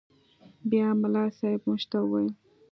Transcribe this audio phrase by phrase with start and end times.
[0.69, 2.33] بيا ملا صاحب موږ ته وويل.